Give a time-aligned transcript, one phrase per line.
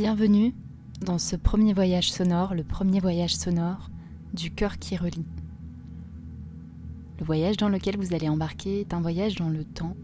[0.00, 0.54] Bienvenue
[1.00, 3.90] dans ce premier voyage sonore, le premier voyage sonore
[4.32, 5.26] du cœur qui relie.
[7.18, 9.96] Le voyage dans lequel vous allez embarquer est un voyage dans le temps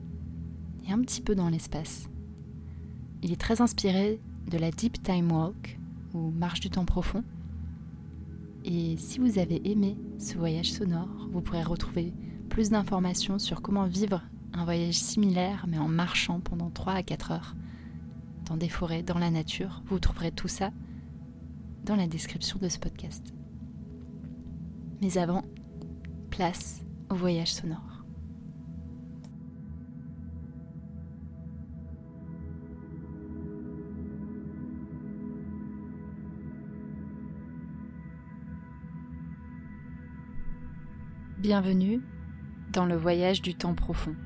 [0.85, 2.09] et un petit peu dans l'espace.
[3.23, 4.19] Il est très inspiré
[4.51, 5.79] de la Deep Time Walk
[6.13, 7.23] ou Marche du temps profond.
[8.65, 12.13] Et si vous avez aimé ce voyage sonore, vous pourrez retrouver
[12.49, 14.23] plus d'informations sur comment vivre
[14.55, 17.55] un voyage similaire mais en marchant pendant 3 à 4 heures
[18.45, 19.83] dans des forêts, dans la nature.
[19.87, 20.71] Vous trouverez tout ça
[21.85, 23.35] dans la description de ce podcast.
[25.01, 25.43] Mais avant,
[26.31, 28.05] place au voyage sonore.
[41.39, 42.01] Bienvenue
[42.73, 44.17] dans le voyage du temps profond.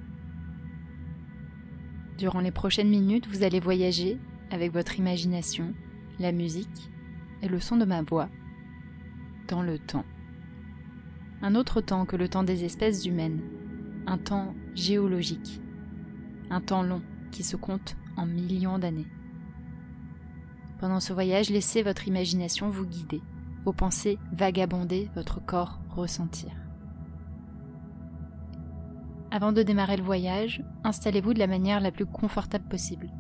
[2.19, 4.19] Durant les prochaines minutes, vous allez voyager
[4.51, 5.73] avec votre imagination,
[6.19, 6.91] la musique
[7.43, 8.29] et le son de ma voix
[9.47, 10.05] dans le temps.
[11.43, 13.41] Un autre temps que le temps des espèces humaines,
[14.09, 15.61] un temps géologique,
[16.51, 19.07] un temps long qui se compte en millions d'années.
[20.81, 23.23] Pendant ce voyage, laissez votre imagination vous guider,
[23.65, 26.51] vos pensées vagabonder, votre corps ressentir.
[29.31, 33.11] Avant de démarrer le voyage, installez-vous de la manière la plus confortable possible,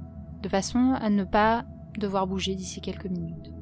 [0.43, 1.67] de façon à ne pas
[1.99, 3.53] devoir bouger d'ici quelques minutes.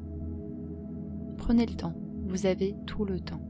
[1.39, 1.95] Prenez le temps,
[2.27, 3.41] vous avez tout le temps.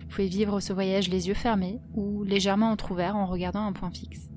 [0.00, 3.90] Vous pouvez vivre ce voyage les yeux fermés ou légèrement entrouverts en regardant un point
[3.90, 4.30] fixe.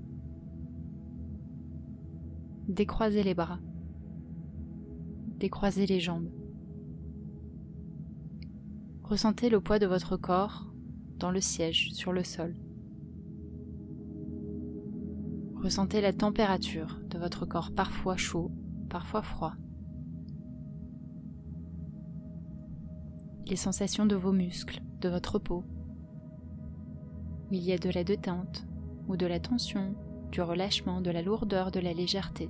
[2.68, 3.60] Décroisez les bras.
[5.38, 6.30] Décroisez les jambes.
[9.04, 10.71] Ressentez le poids de votre corps
[11.22, 12.56] dans le siège, sur le sol.
[15.56, 18.52] Ressentez la température de votre corps, parfois chaud,
[18.90, 19.54] parfois froid.
[23.46, 25.64] Les sensations de vos muscles, de votre peau.
[27.52, 28.66] Il y a de la détente
[29.08, 29.94] ou de la tension,
[30.32, 32.50] du relâchement, de la lourdeur, de la légèreté.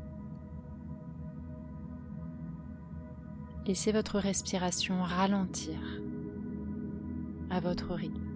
[3.65, 5.77] Laissez votre respiration ralentir
[7.49, 8.30] à votre rythme.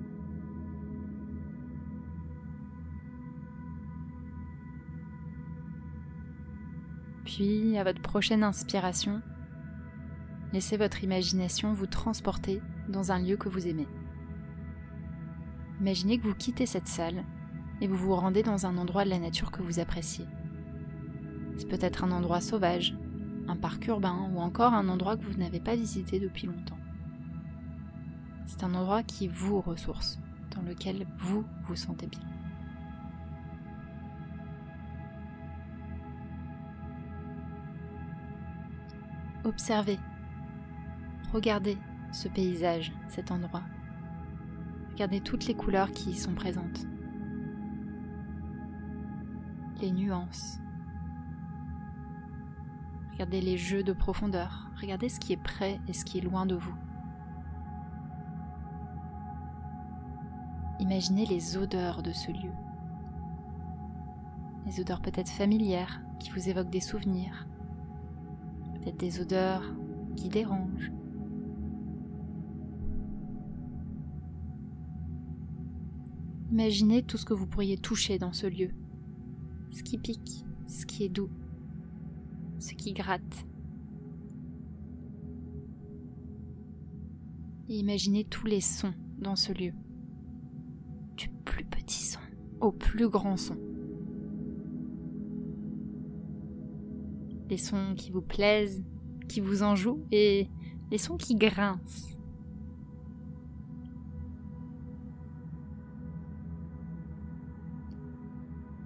[7.38, 9.22] À votre prochaine inspiration,
[10.54, 13.90] laissez votre imagination vous transporter dans un lieu que vous aimez.
[15.82, 17.26] Imaginez que vous quittez cette salle
[17.82, 20.24] et vous vous rendez dans un endroit de la nature que vous appréciez.
[21.58, 22.96] C'est peut-être un endroit sauvage,
[23.50, 26.80] un parc urbain ou encore un endroit que vous n'avez pas visité depuis longtemps.
[28.46, 30.20] C'est un endroit qui vous ressource,
[30.56, 32.35] dans lequel vous vous sentez bien.
[39.46, 40.00] Observez,
[41.32, 41.78] regardez
[42.12, 43.62] ce paysage, cet endroit.
[44.94, 46.88] Regardez toutes les couleurs qui y sont présentes.
[49.82, 50.60] Les nuances.
[53.12, 54.72] Regardez les jeux de profondeur.
[54.82, 56.76] Regardez ce qui est près et ce qui est loin de vous.
[60.80, 62.52] Imaginez les odeurs de ce lieu.
[64.66, 67.46] Les odeurs peut-être familières qui vous évoquent des souvenirs,
[68.86, 69.64] peut-être des odeurs
[70.16, 70.92] qui dérangent.
[76.52, 78.70] Imaginez tout ce que vous pourriez toucher dans ce lieu.
[79.72, 81.30] Ce qui pique, ce qui est doux,
[82.60, 83.46] ce qui gratte.
[87.68, 89.74] Et imaginez tous les sons dans ce lieu.
[91.18, 92.20] Du plus petit son
[92.62, 93.58] au plus grand son.
[97.56, 98.84] Les sons qui vous plaisent,
[99.30, 100.50] qui vous enjouent et
[100.92, 102.20] les sons qui grincent.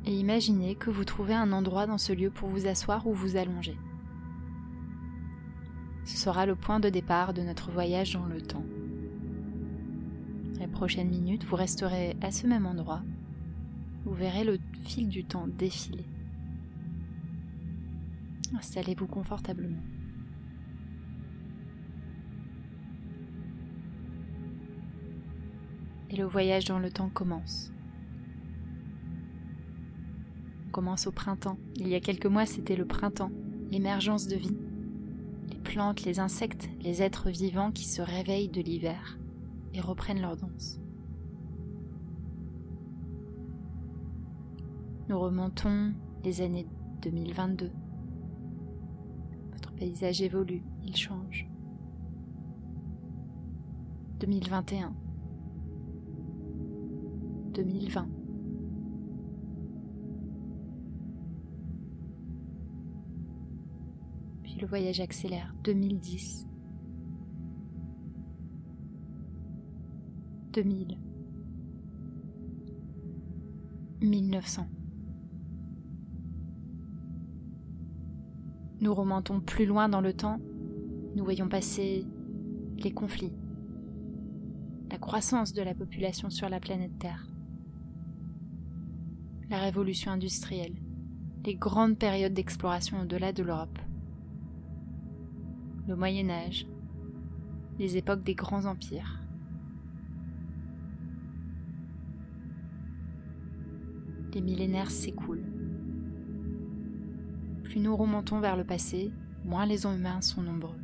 [0.05, 3.37] Et imaginez que vous trouvez un endroit dans ce lieu pour vous asseoir ou vous
[3.37, 3.75] allonger.
[6.05, 8.65] Ce sera le point de départ de notre voyage dans le temps.
[10.59, 13.01] Les prochaines minutes, vous resterez à ce même endroit.
[14.05, 16.05] Vous verrez le fil du temps défiler.
[18.55, 19.81] Installez-vous confortablement.
[26.09, 27.71] Et le voyage dans le temps commence.
[30.67, 31.57] On commence au printemps.
[31.75, 33.31] Il y a quelques mois, c'était le printemps,
[33.69, 34.57] l'émergence de vie.
[35.49, 39.19] Les plantes, les insectes, les êtres vivants qui se réveillent de l'hiver
[39.73, 40.79] et reprennent leur danse.
[45.09, 45.93] Nous remontons
[46.23, 46.67] les années
[47.01, 47.71] 2022,
[49.79, 51.47] paysage évolue, il change.
[54.19, 54.93] 2021.
[57.53, 58.09] 2020.
[64.43, 65.55] Puis le voyage accélère.
[65.63, 66.45] 2010.
[70.51, 70.99] 2000.
[74.01, 74.67] 1900.
[78.81, 80.39] Nous remontons plus loin dans le temps,
[81.15, 82.05] nous voyons passer
[82.77, 83.33] les conflits,
[84.89, 87.27] la croissance de la population sur la planète Terre,
[89.49, 90.75] la révolution industrielle,
[91.45, 93.79] les grandes périodes d'exploration au-delà de l'Europe,
[95.87, 96.65] le Moyen Âge,
[97.79, 99.19] les époques des grands empires.
[104.33, 105.48] Les millénaires s'écoulent.
[107.69, 109.11] Plus nous remontons vers le passé,
[109.45, 110.79] moins les humains sont nombreux.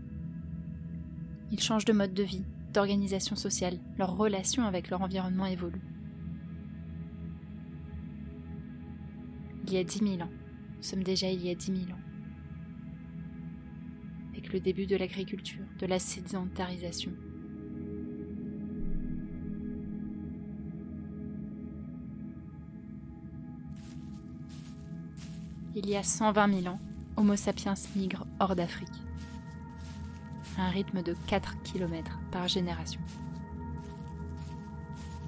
[1.52, 5.82] Ils changent de mode de vie, d'organisation sociale, leur relation avec leur environnement évolue.
[9.66, 10.30] Il y a dix mille ans,
[10.78, 12.02] nous sommes déjà il y a dix mille ans,
[14.32, 17.12] avec le début de l'agriculture, de la sédentarisation.
[25.75, 26.80] Il y a 120 000 ans,
[27.18, 29.06] Homo sapiens migre hors d'Afrique
[30.57, 33.01] un rythme de 4 km par génération.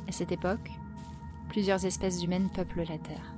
[0.08, 0.72] À cette époque,
[1.50, 3.34] plusieurs espèces humaines peuplent la Terre.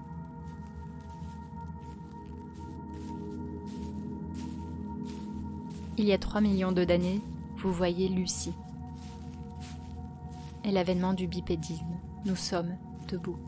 [5.97, 7.21] Il y a 3 millions d'années,
[7.57, 8.53] vous voyez Lucie.
[10.63, 11.97] Et l'avènement du bipédisme.
[12.25, 12.77] Nous sommes
[13.07, 13.39] debout.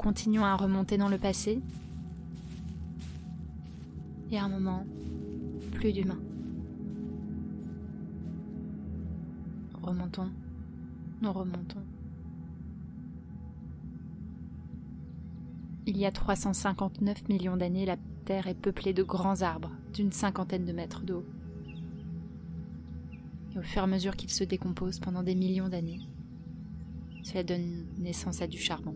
[0.00, 1.60] Continuons à remonter dans le passé.
[4.30, 4.86] Et à un moment,
[5.72, 6.18] plus d'humains.
[9.82, 10.30] Remontons,
[11.20, 11.82] nous remontons.
[15.86, 20.64] Il y a 359 millions d'années, la Terre est peuplée de grands arbres d'une cinquantaine
[20.64, 21.26] de mètres de haut.
[23.54, 26.00] Et au fur et à mesure qu'ils se décomposent pendant des millions d'années,
[27.22, 28.94] cela donne naissance à du charbon.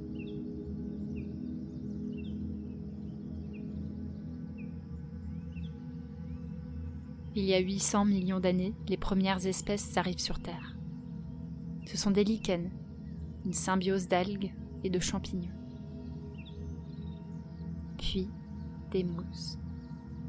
[7.36, 10.76] Il y a 800 millions d'années, les premières espèces arrivent sur Terre.
[11.84, 12.70] Ce sont des lichens,
[13.44, 14.54] une symbiose d'algues
[14.84, 15.50] et de champignons.
[17.98, 18.28] Puis
[18.92, 19.58] des mousses,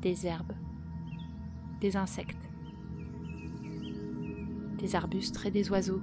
[0.02, 0.56] des herbes,
[1.80, 2.50] des insectes,
[4.80, 6.02] des arbustes et des oiseaux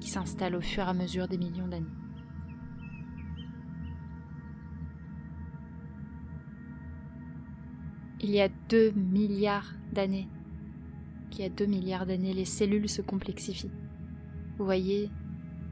[0.00, 1.86] qui s'installent au fur et à mesure des millions d'années.
[8.20, 10.26] Il y a 2 milliards d'années,
[11.30, 13.70] qu'il y a 2 milliards d'années, les cellules se complexifient.
[14.58, 15.08] Vous voyez,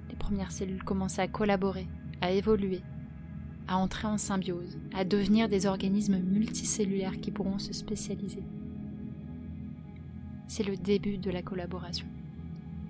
[0.09, 1.89] les premières cellules commencent à collaborer,
[2.21, 2.83] à évoluer,
[3.67, 8.45] à entrer en symbiose, à devenir des organismes multicellulaires qui pourront se spécialiser.
[10.47, 12.07] C'est le début de la collaboration.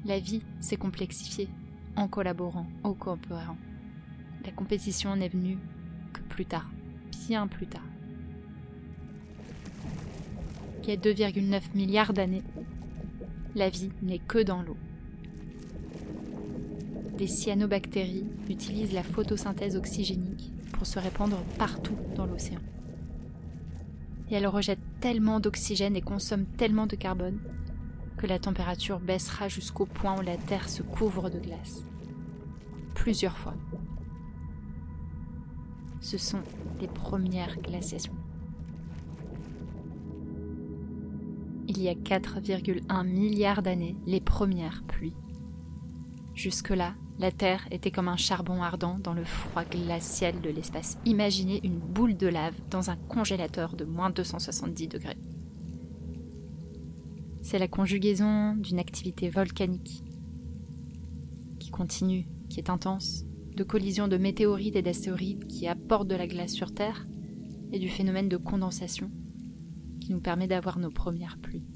[0.05, 1.49] La vie s'est complexifiée
[1.97, 3.57] en collaborant, en coopérant.
[4.45, 5.57] La compétition n'est venue
[6.13, 6.69] que plus tard,
[7.27, 7.96] bien plus tard il
[10.89, 12.43] y a 2,9 milliards d'années,
[13.55, 14.77] la vie n'est que dans l'eau.
[17.17, 22.61] Des cyanobactéries utilisent la photosynthèse oxygénique pour se répandre partout dans l'océan.
[24.31, 27.39] Et elles rejettent tellement d'oxygène et consomment tellement de carbone
[28.19, 31.85] que la température baissera jusqu'au point où la Terre se couvre de glace.
[32.95, 33.55] Plusieurs fois.
[36.01, 36.43] Ce sont
[36.81, 38.15] les premières glaciations.
[41.69, 45.15] Il y a 4,1 milliards d'années, les premières pluies.
[46.35, 50.99] Jusque-là, la Terre était comme un charbon ardent dans le froid glacial de l'espace.
[51.07, 55.17] Imaginez une boule de lave dans un congélateur de moins 270 degrés.
[57.41, 60.03] C'est la conjugaison d'une activité volcanique
[61.59, 66.27] qui continue, qui est intense, de collisions de météorites et d'astéroïdes qui apportent de la
[66.27, 67.07] glace sur Terre
[67.73, 69.11] et du phénomène de condensation
[70.11, 71.67] nous permet d'avoir nos premières pluies.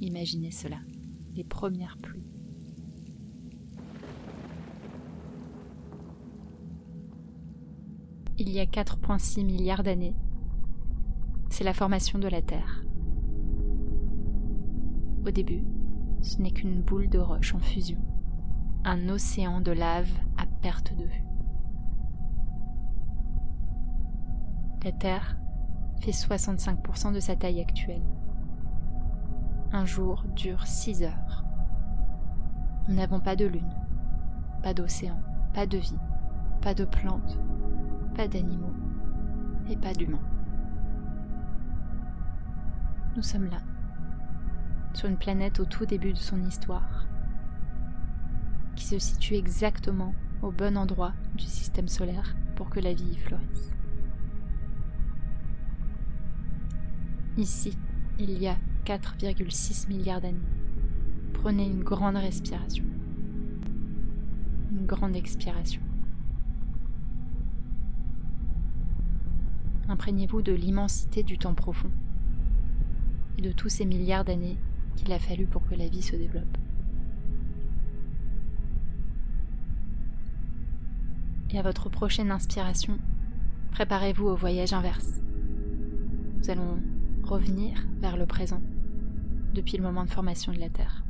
[0.00, 0.78] Imaginez cela,
[1.34, 2.24] les premières pluies.
[8.38, 10.14] Il y a 4,6 milliards d'années,
[11.50, 12.84] c'est la formation de la Terre.
[15.26, 15.64] Au début,
[16.22, 17.98] ce n'est qu'une boule de roche en fusion.
[18.84, 21.27] un océan de lave à perte de vue.
[24.84, 25.36] La Terre
[26.00, 28.02] fait 65% de sa taille actuelle.
[29.72, 31.44] Un jour dure 6 heures.
[32.86, 33.74] Nous n'avons pas de lune,
[34.62, 35.20] pas d'océan,
[35.52, 35.98] pas de vie,
[36.62, 37.40] pas de plantes,
[38.14, 38.72] pas d'animaux
[39.68, 40.22] et pas d'humains.
[43.16, 43.58] Nous sommes là,
[44.94, 47.08] sur une planète au tout début de son histoire,
[48.76, 53.16] qui se situe exactement au bon endroit du système solaire pour que la vie y
[53.16, 53.77] fleurisse.
[57.38, 57.78] Ici,
[58.18, 60.36] il y a 4,6 milliards d'années.
[61.34, 62.82] Prenez une grande respiration.
[64.72, 65.80] Une grande expiration.
[69.88, 71.92] Imprégnez-vous de l'immensité du temps profond
[73.38, 74.58] et de tous ces milliards d'années
[74.96, 76.58] qu'il a fallu pour que la vie se développe.
[81.50, 82.98] Et à votre prochaine inspiration,
[83.70, 85.22] préparez-vous au voyage inverse.
[86.38, 86.78] Nous allons
[87.28, 88.62] revenir vers le présent
[89.52, 91.04] depuis le moment de formation de la Terre.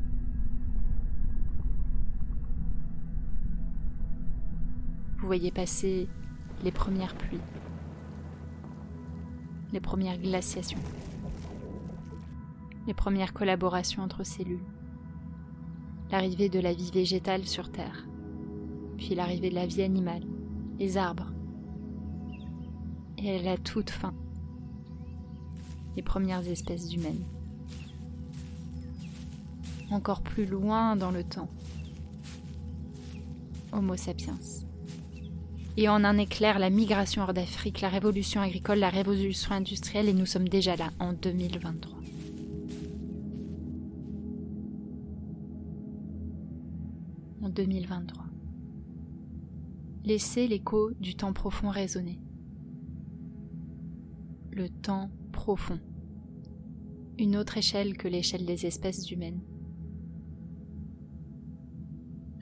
[5.18, 6.08] Vous voyez passer
[6.64, 7.40] les premières pluies,
[9.72, 10.80] les premières glaciations,
[12.86, 14.64] les premières collaborations entre cellules,
[16.10, 18.06] l'arrivée de la vie végétale sur Terre,
[18.96, 20.24] puis l'arrivée de la vie animale,
[20.78, 21.32] les arbres,
[23.18, 24.14] et à la toute fin,
[25.98, 27.24] les premières espèces humaines.
[29.90, 31.50] Encore plus loin dans le temps,
[33.72, 34.38] Homo sapiens.
[35.76, 40.12] Et en un éclair, la migration hors d'Afrique, la révolution agricole, la révolution industrielle, et
[40.12, 41.98] nous sommes déjà là, en 2023.
[47.42, 48.24] En 2023.
[50.04, 52.20] Laissez l'écho du temps profond résonner.
[54.52, 55.80] Le temps profond
[57.18, 59.40] une autre échelle que l'échelle des espèces humaines.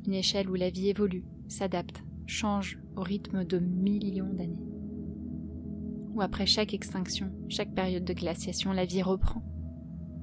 [0.07, 4.67] Une échelle où la vie évolue, s'adapte, change au rythme de millions d'années.
[6.15, 9.43] Où après chaque extinction, chaque période de glaciation, la vie reprend,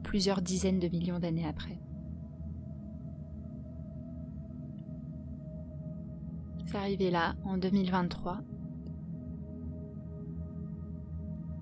[0.03, 1.79] plusieurs dizaines de millions d'années après.
[6.67, 8.41] C'est arrivé là, en 2023,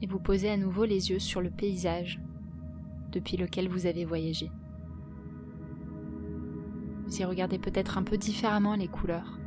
[0.01, 2.19] et vous posez à nouveau les yeux sur le paysage
[3.12, 4.50] depuis lequel vous avez voyagé.
[7.06, 9.38] Vous y regardez peut-être un peu différemment les couleurs,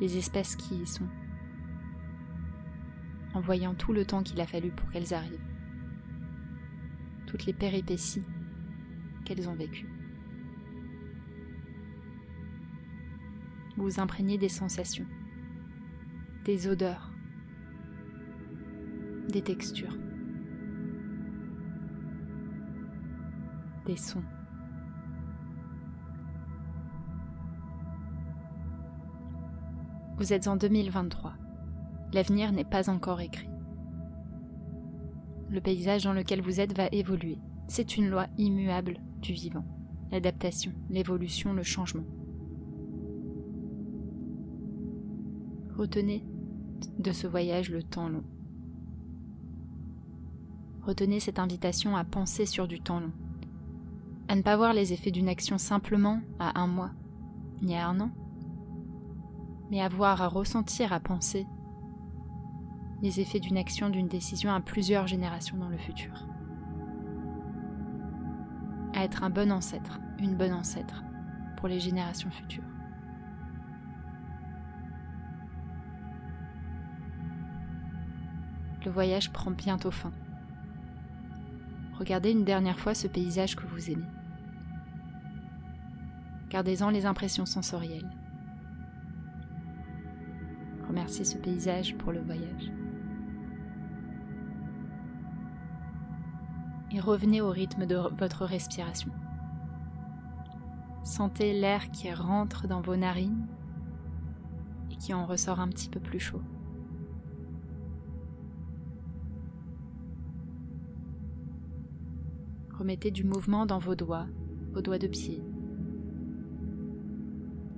[0.00, 1.08] les espèces qui y sont,
[3.34, 5.44] en voyant tout le temps qu'il a fallu pour qu'elles arrivent,
[7.26, 8.22] toutes les péripéties
[9.24, 9.88] qu'elles ont vécues.
[13.76, 15.06] Vous vous imprégnez des sensations,
[16.44, 17.10] des odeurs,
[19.28, 19.96] des textures.
[23.86, 24.22] Des sons.
[30.18, 31.32] Vous êtes en 2023.
[32.12, 33.48] L'avenir n'est pas encore écrit.
[35.48, 37.38] Le paysage dans lequel vous êtes va évoluer.
[37.66, 39.64] C'est une loi immuable du vivant.
[40.10, 42.04] L'adaptation, l'évolution, le changement.
[45.76, 46.24] Retenez
[46.98, 48.24] de ce voyage le temps long.
[50.82, 53.12] Retenez cette invitation à penser sur du temps long,
[54.32, 56.92] à ne pas voir les effets d'une action simplement à un mois,
[57.60, 58.10] ni à un an,
[59.70, 61.46] mais à voir, à ressentir, à penser
[63.02, 66.26] les effets d'une action, d'une décision à plusieurs générations dans le futur.
[68.94, 71.04] À être un bon ancêtre, une bonne ancêtre
[71.58, 72.64] pour les générations futures.
[78.82, 80.12] Le voyage prend bientôt fin.
[81.98, 84.08] Regardez une dernière fois ce paysage que vous aimez.
[86.52, 88.10] Gardez-en les impressions sensorielles.
[90.86, 92.70] Remerciez ce paysage pour le voyage.
[96.90, 99.10] Et revenez au rythme de votre respiration.
[101.04, 103.46] Sentez l'air qui rentre dans vos narines
[104.90, 106.42] et qui en ressort un petit peu plus chaud.
[112.78, 114.26] Remettez du mouvement dans vos doigts,
[114.74, 115.42] vos doigts de pied,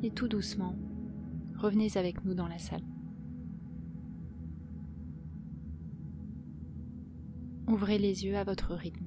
[0.05, 0.77] et tout doucement,
[1.57, 2.85] revenez avec nous dans la salle.
[7.67, 9.07] Ouvrez les yeux à votre rythme.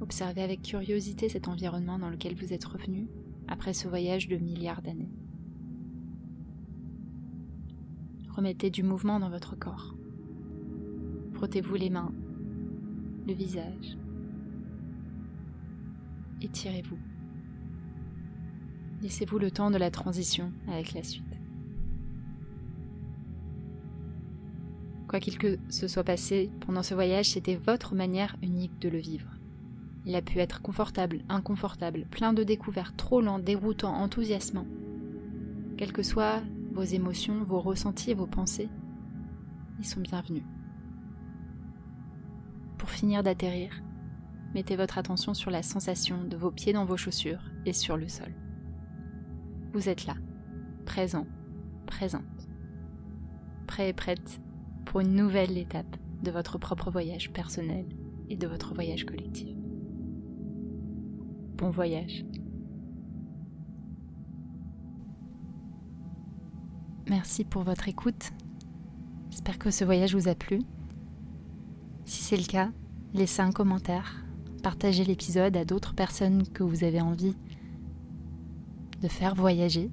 [0.00, 3.06] Observez avec curiosité cet environnement dans lequel vous êtes revenu
[3.48, 5.12] après ce voyage de milliards d'années.
[8.30, 9.94] Remettez du mouvement dans votre corps.
[11.32, 12.14] Frottez-vous les mains,
[13.26, 13.98] le visage.
[16.40, 17.09] Étirez-vous.
[19.02, 21.40] Laissez-vous le temps de la transition avec la suite.
[25.08, 28.98] Quoi qu'il que se soit passé pendant ce voyage, c'était votre manière unique de le
[28.98, 29.30] vivre.
[30.06, 34.66] Il a pu être confortable, inconfortable, plein de découvertes, trop lent, déroutant, enthousiasmant.
[35.76, 36.42] Quelles que soient
[36.72, 38.68] vos émotions, vos ressentis vos pensées,
[39.78, 40.44] ils sont bienvenus.
[42.78, 43.82] Pour finir d'atterrir,
[44.54, 48.08] mettez votre attention sur la sensation de vos pieds dans vos chaussures et sur le
[48.08, 48.32] sol.
[49.72, 50.14] Vous êtes là,
[50.84, 51.26] présent,
[51.86, 52.24] présente,
[53.68, 54.40] prêt et prête
[54.84, 57.86] pour une nouvelle étape de votre propre voyage personnel
[58.28, 59.54] et de votre voyage collectif.
[61.56, 62.24] Bon voyage.
[67.08, 68.30] Merci pour votre écoute.
[69.30, 70.60] J'espère que ce voyage vous a plu.
[72.04, 72.70] Si c'est le cas,
[73.14, 74.24] laissez un commentaire,
[74.64, 77.36] partagez l'épisode à d'autres personnes que vous avez envie
[79.00, 79.90] de faire voyager.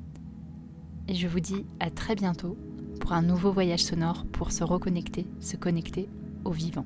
[1.08, 2.58] Et je vous dis à très bientôt
[3.00, 6.10] pour un nouveau voyage sonore pour se reconnecter, se connecter
[6.44, 6.86] au vivant.